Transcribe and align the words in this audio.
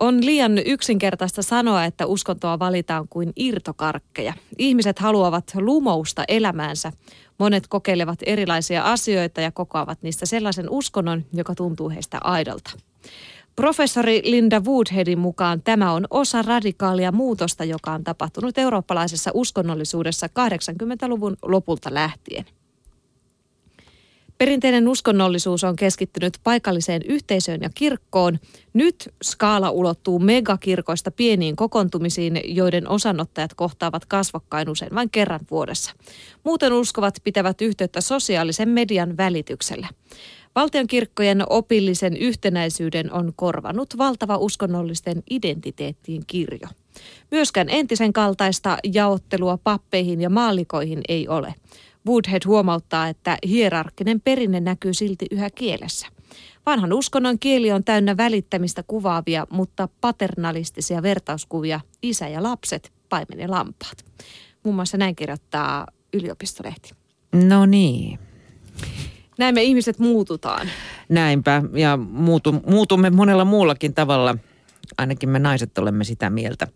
On 0.00 0.26
liian 0.26 0.58
yksinkertaista 0.58 1.42
sanoa, 1.42 1.84
että 1.84 2.06
uskontoa 2.06 2.58
valitaan 2.58 3.08
kuin 3.08 3.32
irtokarkkeja. 3.36 4.34
Ihmiset 4.58 4.98
haluavat 4.98 5.52
lumousta 5.54 6.24
elämäänsä. 6.28 6.92
Monet 7.38 7.66
kokeilevat 7.66 8.18
erilaisia 8.26 8.82
asioita 8.82 9.40
ja 9.40 9.52
kokoavat 9.52 10.02
niistä 10.02 10.26
sellaisen 10.26 10.70
uskonnon, 10.70 11.24
joka 11.32 11.54
tuntuu 11.54 11.90
heistä 11.90 12.18
aidolta. 12.24 12.70
Professori 13.56 14.20
Linda 14.24 14.60
Woodheadin 14.60 15.18
mukaan 15.18 15.62
tämä 15.62 15.92
on 15.92 16.06
osa 16.10 16.42
radikaalia 16.42 17.12
muutosta, 17.12 17.64
joka 17.64 17.92
on 17.92 18.04
tapahtunut 18.04 18.58
eurooppalaisessa 18.58 19.30
uskonnollisuudessa 19.34 20.26
80-luvun 20.26 21.36
lopulta 21.42 21.94
lähtien. 21.94 22.44
Perinteinen 24.38 24.88
uskonnollisuus 24.88 25.64
on 25.64 25.76
keskittynyt 25.76 26.38
paikalliseen 26.44 27.02
yhteisöön 27.02 27.60
ja 27.62 27.70
kirkkoon. 27.74 28.38
Nyt 28.72 29.08
skaala 29.24 29.70
ulottuu 29.70 30.18
megakirkoista 30.18 31.10
pieniin 31.10 31.56
kokoontumisiin, 31.56 32.40
joiden 32.44 32.88
osanottajat 32.88 33.54
kohtaavat 33.54 34.04
kasvokkain 34.04 34.68
usein 34.70 34.94
vain 34.94 35.10
kerran 35.10 35.40
vuodessa. 35.50 35.92
Muuten 36.44 36.72
uskovat 36.72 37.14
pitävät 37.24 37.60
yhteyttä 37.60 38.00
sosiaalisen 38.00 38.68
median 38.68 39.16
välityksellä. 39.16 39.88
Valtionkirkkojen 40.54 41.42
opillisen 41.50 42.16
yhtenäisyyden 42.16 43.12
on 43.12 43.32
korvanut 43.36 43.98
valtava 43.98 44.36
uskonnollisten 44.36 45.22
identiteettien 45.30 46.22
kirjo. 46.26 46.68
Myöskään 47.30 47.68
entisen 47.70 48.12
kaltaista 48.12 48.78
jaottelua 48.92 49.58
pappeihin 49.64 50.20
ja 50.20 50.30
maallikoihin 50.30 51.00
ei 51.08 51.28
ole. 51.28 51.54
Woodhead 52.06 52.42
huomauttaa, 52.46 53.08
että 53.08 53.38
hierarkkinen 53.48 54.20
perinne 54.20 54.60
näkyy 54.60 54.94
silti 54.94 55.26
yhä 55.30 55.50
kielessä. 55.50 56.06
Vanhan 56.66 56.92
uskonnon 56.92 57.38
kieli 57.38 57.72
on 57.72 57.84
täynnä 57.84 58.16
välittämistä 58.16 58.82
kuvaavia, 58.86 59.46
mutta 59.50 59.88
paternalistisia 60.00 61.02
vertauskuvia 61.02 61.80
isä 62.02 62.28
ja 62.28 62.42
lapset, 62.42 62.92
paimen 63.08 63.40
ja 63.40 63.50
lampaat. 63.50 64.04
Muun 64.62 64.76
muassa 64.76 64.96
näin 64.96 65.16
kirjoittaa 65.16 65.86
yliopistolehti. 66.12 66.90
No 67.32 67.66
niin. 67.66 68.18
Näin 69.38 69.54
me 69.54 69.62
ihmiset 69.62 69.98
muututaan. 69.98 70.68
Näinpä, 71.08 71.62
ja 71.72 71.96
muutu, 71.96 72.52
muutumme 72.52 73.10
monella 73.10 73.44
muullakin 73.44 73.94
tavalla. 73.94 74.36
Ainakin 74.98 75.28
me 75.28 75.38
naiset 75.38 75.78
olemme 75.78 76.04
sitä 76.04 76.30
mieltä. 76.30 76.66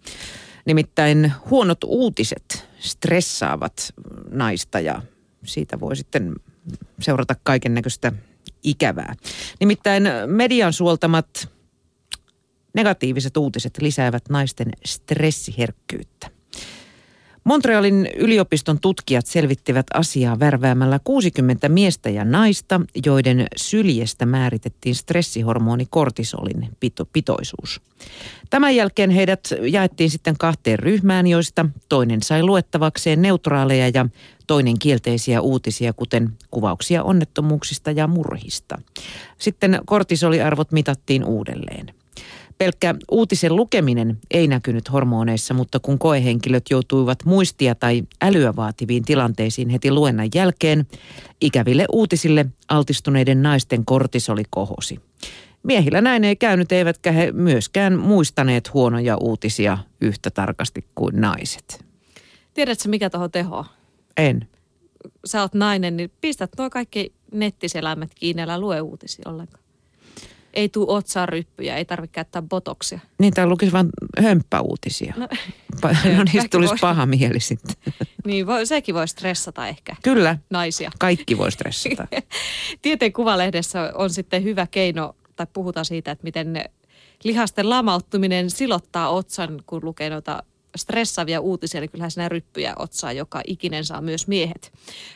Nimittäin 0.65 1.33
huonot 1.51 1.85
uutiset 1.85 2.69
stressaavat 2.79 3.95
naista 4.31 4.81
ja 4.81 5.03
siitä 5.45 5.81
voi 5.81 5.97
sitten 5.97 6.35
seurata 7.01 7.35
kaiken 7.43 7.75
näköistä 7.75 8.13
ikävää. 8.63 9.15
Nimittäin 9.61 10.03
median 10.27 10.73
suoltamat 10.73 11.49
negatiiviset 12.75 13.37
uutiset 13.37 13.79
lisäävät 13.81 14.29
naisten 14.29 14.73
stressiherkkyyttä. 14.85 16.31
Montrealin 17.45 18.09
yliopiston 18.17 18.81
tutkijat 18.81 19.27
selvittivät 19.27 19.87
asiaa 19.95 20.39
värväämällä 20.39 21.01
60 21.05 21.69
miestä 21.69 22.11
ja 22.11 22.25
naista, 22.25 22.81
joiden 23.07 23.47
syljestä 23.57 24.27
määritettiin 24.27 24.95
stressihormoni 24.95 25.87
kortisolin 25.91 26.69
pito- 26.85 27.07
pitoisuus. 27.13 27.81
Tämän 28.51 28.77
jälkeen 28.77 29.11
heidät 29.11 29.49
jaettiin 29.63 30.11
sitten 30.11 30.37
kahteen 30.39 30.79
ryhmään, 30.79 31.27
joista 31.27 31.67
toinen 31.89 32.23
sai 32.23 32.43
luettavakseen 32.43 33.23
neutraaleja 33.23 33.91
ja 33.95 34.07
toinen 34.47 34.79
kielteisiä 34.79 35.41
uutisia, 35.41 35.93
kuten 35.93 36.33
kuvauksia 36.51 37.03
onnettomuuksista 37.03 37.91
ja 37.91 38.07
murhista. 38.07 38.79
Sitten 39.39 39.81
kortisoliarvot 39.85 40.73
mitattiin 40.73 41.25
uudelleen. 41.25 42.00
Pelkkä 42.61 42.95
uutisen 43.11 43.57
lukeminen 43.57 44.19
ei 44.31 44.49
näkynyt 44.49 44.93
hormoneissa, 44.93 45.55
mutta 45.55 45.81
kun 45.81 45.99
koehenkilöt 45.99 46.65
joutuivat 46.71 47.25
muistia 47.25 47.75
tai 47.75 48.03
älyä 48.23 48.57
vaativiin 48.57 49.05
tilanteisiin 49.05 49.69
heti 49.69 49.91
luennan 49.91 50.29
jälkeen, 50.35 50.87
ikäville 51.41 51.85
uutisille 51.93 52.47
altistuneiden 52.69 53.43
naisten 53.43 53.85
kortisoli 53.85 54.43
kohosi. 54.51 55.01
Miehillä 55.63 56.01
näin 56.01 56.25
ei 56.25 56.37
käynyt, 56.37 56.73
eivätkä 56.73 57.13
he 57.13 57.33
myöskään 57.33 57.99
muistaneet 57.99 58.75
huonoja 58.75 59.17
uutisia 59.17 59.79
yhtä 60.01 60.31
tarkasti 60.31 60.85
kuin 60.95 61.21
naiset. 61.21 61.85
Tiedätkö 62.55 62.89
mikä 62.89 63.11
tuohon 63.11 63.31
teho? 63.31 63.67
En. 64.17 64.49
Sä 65.25 65.41
oot 65.41 65.55
nainen, 65.55 65.97
niin 65.97 66.11
pistät 66.21 66.51
nuo 66.59 66.71
kaikki 66.71 67.13
nettiseläimet 67.33 68.11
kiinni, 68.15 68.43
älä 68.43 68.61
lue 68.61 68.81
uutisia 68.81 69.25
ollenkaan. 69.27 69.60
Ei 70.55 70.69
tuu 70.69 70.93
otsaan 70.93 71.29
ryppyjä, 71.29 71.77
ei 71.77 71.85
tarvitse 71.85 72.13
käyttää 72.13 72.43
botoksia. 72.43 73.01
Niin, 73.19 73.35
täällä 73.35 73.51
lukisi 73.51 73.73
vain 73.73 73.89
hömppäuutisia. 74.23 75.15
No, 75.17 75.29
no 76.17 76.25
niistä 76.33 76.49
tulisi 76.51 76.75
paha 76.81 77.07
mieli 77.07 77.41
sitten. 77.41 77.77
Niin, 78.25 78.47
voi, 78.47 78.67
sekin 78.67 78.95
voi 78.95 79.09
stressata 79.09 79.69
ehkä. 79.69 79.97
Kyllä. 80.03 80.39
Naisia. 80.51 80.91
Kaikki 80.99 81.39
voi 81.39 81.53
stressata. 81.53 82.07
Tieteen 82.83 83.13
kuvalehdessä 83.13 83.93
on 83.95 84.11
sitten 84.11 84.45
hyvä 84.45 84.67
keino, 84.71 85.17
tai 85.37 85.47
puhutaan 85.53 85.85
siitä, 85.85 86.11
että 86.11 86.25
miten 86.25 86.65
lihasten 87.25 87.71
lamauttuminen 87.71 88.51
silottaa 88.51 89.09
otsan, 89.09 89.63
kun 89.67 89.85
lukee 89.85 90.11
noita 90.11 90.43
stressaavia 90.81 91.41
uutisia, 91.41 91.81
niin 91.81 91.91
kyllähän 91.91 92.11
sinä 92.11 92.29
ryppyjä 92.29 92.75
otsaa, 92.79 93.13
joka 93.13 93.41
ikinen 93.47 93.85
saa 93.85 94.01
myös 94.01 94.27
miehet. 94.29 94.73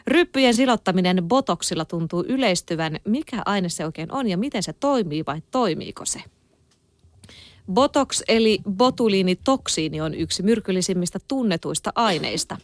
Ryppyjen 0.06 0.54
silottaminen 0.54 1.24
botoksilla 1.28 1.84
tuntuu 1.84 2.24
yleistyvän. 2.28 3.00
Mikä 3.04 3.42
aine 3.46 3.68
se 3.68 3.84
oikein 3.84 4.12
on 4.12 4.28
ja 4.28 4.36
miten 4.36 4.62
se 4.62 4.72
toimii 4.72 5.24
vai 5.26 5.42
toimiiko 5.50 6.04
se? 6.04 6.22
Botox 7.72 8.22
eli 8.28 8.58
botuliinitoksiini 8.70 10.00
on 10.00 10.14
yksi 10.14 10.42
myrkyllisimmistä 10.42 11.18
tunnetuista 11.28 11.92
aineista. 11.94 12.56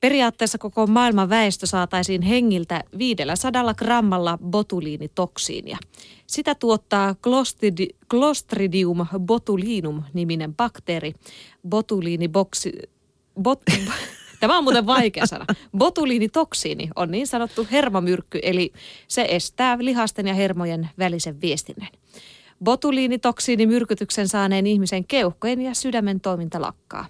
Periaatteessa 0.00 0.58
koko 0.58 0.86
maailman 0.86 1.28
väestö 1.28 1.66
saataisiin 1.66 2.22
hengiltä 2.22 2.84
500 2.98 3.74
grammalla 3.74 4.38
botuliinitoksiinia. 4.50 5.78
Sitä 6.26 6.54
tuottaa 6.54 7.14
Clostridium 8.10 9.06
botulinum 9.18 10.02
niminen 10.14 10.54
bakteeri. 10.54 11.12
Botuliiniboksi... 11.68 12.72
Bot, 13.42 13.60
Tämä 14.40 14.58
on 14.58 14.64
muuten 14.64 14.86
vaikea 14.86 15.26
sana. 15.26 15.46
Botuliinitoksiini 15.78 16.90
on 16.96 17.10
niin 17.10 17.26
sanottu 17.26 17.66
hermomyrkky, 17.72 18.38
eli 18.42 18.72
se 19.08 19.26
estää 19.28 19.76
lihasten 19.80 20.26
ja 20.26 20.34
hermojen 20.34 20.88
välisen 20.98 21.40
viestinnän. 21.40 21.88
Botuliinitoksiinimyrkytyksen 22.64 24.28
saaneen 24.28 24.66
ihmisen 24.66 25.04
keuhkojen 25.04 25.62
ja 25.62 25.74
sydämen 25.74 26.20
toiminta 26.20 26.60
lakkaa. 26.60 27.06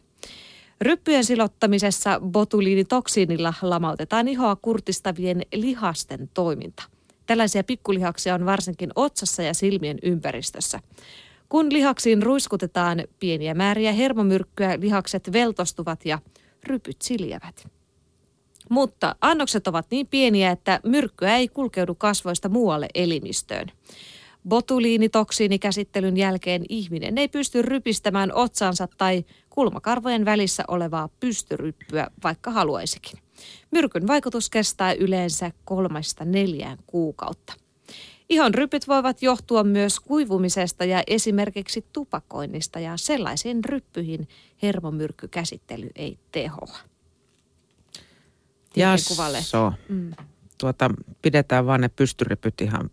Ryppyjen 0.80 1.24
silottamisessa 1.24 2.20
botuliinitoksiinilla 2.20 3.54
lamautetaan 3.62 4.28
ihoa 4.28 4.56
kurtistavien 4.56 5.42
lihasten 5.54 6.30
toiminta. 6.34 6.82
Tällaisia 7.26 7.64
pikkulihaksia 7.64 8.34
on 8.34 8.46
varsinkin 8.46 8.90
otsassa 8.94 9.42
ja 9.42 9.54
silmien 9.54 9.98
ympäristössä. 10.02 10.80
Kun 11.48 11.72
lihaksiin 11.72 12.22
ruiskutetaan 12.22 13.04
pieniä 13.18 13.54
määriä 13.54 13.92
hermomyrkkyä, 13.92 14.80
lihakset 14.80 15.32
veltostuvat 15.32 16.06
ja 16.06 16.18
rypyt 16.64 17.02
siljävät. 17.02 17.68
Mutta 18.70 19.16
annokset 19.20 19.68
ovat 19.68 19.86
niin 19.90 20.06
pieniä, 20.06 20.50
että 20.50 20.80
myrkkyä 20.84 21.36
ei 21.36 21.48
kulkeudu 21.48 21.94
kasvoista 21.94 22.48
muualle 22.48 22.88
elimistöön. 22.94 23.66
Botuliinitoksiinikäsittelyn 24.48 26.16
jälkeen 26.16 26.64
ihminen 26.68 27.18
ei 27.18 27.28
pysty 27.28 27.62
rypistämään 27.62 28.34
otsansa 28.34 28.88
tai 28.98 29.24
kulmakarvojen 29.50 30.24
välissä 30.24 30.64
olevaa 30.68 31.08
pystyryppyä, 31.20 32.06
vaikka 32.24 32.50
haluaisikin. 32.50 33.18
Myrkyn 33.70 34.06
vaikutus 34.06 34.50
kestää 34.50 34.92
yleensä 34.92 35.50
kolmesta 35.64 36.24
neljään 36.24 36.78
kuukautta. 36.86 37.52
Ihon 38.28 38.54
rypyt 38.54 38.88
voivat 38.88 39.22
johtua 39.22 39.64
myös 39.64 40.00
kuivumisesta 40.00 40.84
ja 40.84 41.02
esimerkiksi 41.06 41.84
tupakoinnista 41.92 42.80
ja 42.80 42.96
sellaisiin 42.96 43.64
ryppyihin 43.64 44.28
hermomyrkkykäsittely 44.62 45.90
ei 45.96 46.18
tehoa. 46.32 46.76
Jasso. 48.76 49.72
Mm. 49.88 50.10
Tuota, 50.58 50.90
pidetään 51.22 51.66
vaan 51.66 51.80
ne 51.80 51.88
pystyrypyt 51.88 52.60
ihan 52.60 52.90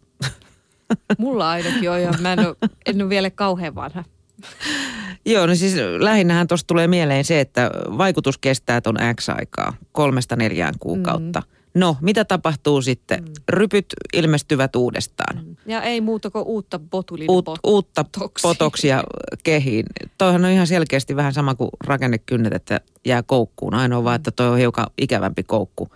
Mulla 1.17 1.49
ainakin 1.49 1.91
on 1.91 2.01
ja 2.01 2.11
mä 2.21 2.33
en 2.33 2.39
ole, 2.39 2.55
en 2.85 3.01
ole 3.01 3.09
vielä 3.09 3.29
kauhean 3.29 3.75
vanha. 3.75 4.03
Joo, 5.25 5.45
no 5.45 5.55
siis 5.55 5.75
lähinnähän 5.99 6.47
tuosta 6.47 6.67
tulee 6.67 6.87
mieleen 6.87 7.25
se, 7.25 7.39
että 7.39 7.71
vaikutus 7.97 8.37
kestää 8.37 8.81
ton 8.81 8.95
X 9.21 9.29
aikaa, 9.29 9.73
kolmesta 9.91 10.35
neljään 10.35 10.73
kuukautta. 10.79 11.39
Mm. 11.39 11.57
No, 11.79 11.97
mitä 12.01 12.25
tapahtuu 12.25 12.81
sitten? 12.81 13.23
Mm. 13.23 13.33
Rypyt 13.49 13.85
ilmestyvät 14.13 14.75
uudestaan. 14.75 15.45
Mm. 15.45 15.55
Ja 15.65 15.81
ei 15.81 16.01
muuta 16.01 16.29
kuin 16.29 16.45
uutta 16.45 16.79
botulinipotoksia. 16.79 17.61
Uut, 17.63 17.83
uutta 17.83 18.05
potoksia 18.41 19.03
kehiin. 19.43 19.85
Toihan 20.17 20.45
on 20.45 20.51
ihan 20.51 20.67
selkeästi 20.67 21.15
vähän 21.15 21.33
sama 21.33 21.55
kuin 21.55 21.69
rakennekynnet, 21.83 22.53
että 22.53 22.81
jää 23.05 23.23
koukkuun. 23.23 23.73
Ainoa 23.73 23.99
mm. 24.01 24.03
vaan, 24.03 24.15
että 24.15 24.31
toi 24.31 24.47
on 24.47 24.57
hiukan 24.57 24.85
ikävämpi 24.97 25.43
koukku 25.43 25.89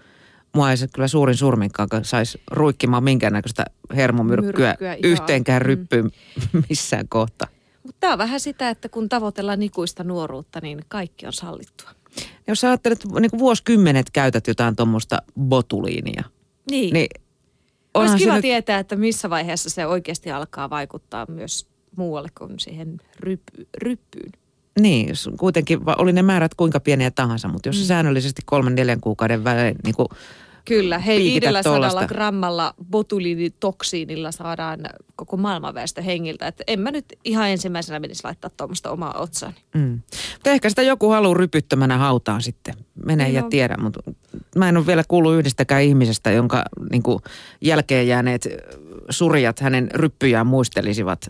mua 0.55 0.71
ei 0.71 0.77
se 0.77 0.87
kyllä 0.93 1.07
suurin 1.07 1.37
surminkaan 1.37 1.89
saisi 2.01 2.41
ruikkimaan 2.51 3.03
minkäännäköistä 3.03 3.65
hermomyrkkyä 3.95 4.67
Myrkkyä, 4.67 4.97
yhteenkään 5.03 5.61
ryppyyn 5.61 6.11
mm. 6.53 6.63
missään 6.69 7.07
kohta. 7.07 7.47
Mutta 7.83 7.97
tämä 7.99 8.13
on 8.13 8.19
vähän 8.19 8.39
sitä, 8.39 8.69
että 8.69 8.89
kun 8.89 9.09
tavoitellaan 9.09 9.63
ikuista 9.63 10.03
nuoruutta, 10.03 10.59
niin 10.61 10.79
kaikki 10.87 11.25
on 11.25 11.33
sallittua. 11.33 11.89
Jos 12.47 12.61
sä 12.61 12.67
ajattelet, 12.67 13.03
että 13.05 13.19
niin 13.19 13.39
vuosikymmenet 13.39 14.09
käytät 14.13 14.47
jotain 14.47 14.75
tuommoista 14.75 15.21
botuliinia, 15.39 16.23
Niin. 16.71 16.93
niin 16.93 17.07
Olisi 17.93 18.17
kiva 18.17 18.33
nyt, 18.33 18.41
tietää, 18.41 18.79
että 18.79 18.95
missä 18.95 19.29
vaiheessa 19.29 19.69
se 19.69 19.87
oikeasti 19.87 20.31
alkaa 20.31 20.69
vaikuttaa 20.69 21.25
myös 21.29 21.67
muualle 21.95 22.29
kuin 22.37 22.59
siihen 22.59 22.97
ryppy, 23.19 23.67
ryppyyn. 23.77 24.31
niin, 24.79 25.09
kuitenkin 25.39 25.79
oli 25.97 26.13
ne 26.13 26.21
määrät 26.21 26.53
kuinka 26.53 26.79
pieniä 26.79 27.11
tahansa, 27.11 27.47
mutta 27.47 27.69
jos 27.69 27.77
mm. 27.77 27.83
säännöllisesti 27.83 28.41
kolmen 28.45 28.75
neljän 28.75 29.01
kuukauden 29.01 29.43
välein 29.43 29.75
niin 29.83 29.95
kuin 29.95 30.07
Kyllä, 30.65 30.99
hei 30.99 31.19
Piikitä 31.19 31.47
500 31.47 31.73
tollasta. 31.73 32.07
grammalla 32.07 32.73
botuliinitoksiinilla 32.91 34.31
saadaan 34.31 34.79
koko 35.15 35.37
maailmanväestö 35.37 36.01
hengiltä. 36.01 36.47
Että 36.47 36.63
en 36.67 36.79
mä 36.79 36.91
nyt 36.91 37.05
ihan 37.25 37.49
ensimmäisenä 37.49 37.99
menisi 37.99 38.23
laittaa 38.23 38.51
tuommoista 38.57 38.91
omaa 38.91 39.13
otsaani. 39.19 39.55
Mm. 39.75 40.01
Mutta 40.33 40.49
ehkä 40.49 40.69
sitä 40.69 40.81
joku 40.81 41.09
haluaa 41.09 41.37
rypyttömänä 41.37 41.97
hautaan 41.97 42.41
sitten. 42.41 42.73
Mene 43.05 43.29
ja 43.29 43.39
Joo. 43.39 43.49
tiedä, 43.49 43.77
mutta 43.77 43.99
mä 44.55 44.69
en 44.69 44.77
ole 44.77 44.85
vielä 44.87 45.03
kuullut 45.07 45.33
yhdestäkään 45.33 45.83
ihmisestä, 45.83 46.31
jonka 46.31 46.63
niin 46.91 47.03
kuin, 47.03 47.19
jälkeen 47.61 48.07
jääneet 48.07 48.47
surjat 49.09 49.59
hänen 49.59 49.89
ryppyjään 49.93 50.47
muistelisivat 50.47 51.29